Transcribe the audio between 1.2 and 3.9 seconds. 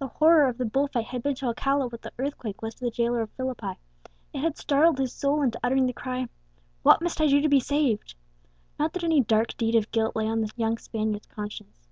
been to Alcala what the earthquake was to the jailer of Philippi;